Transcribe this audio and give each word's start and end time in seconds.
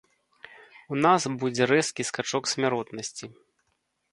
У 0.95 0.99
нас 1.05 1.21
будзе 1.43 1.63
рэзкі 1.73 2.07
скачок 2.09 2.43
смяротнасці. 2.55 3.25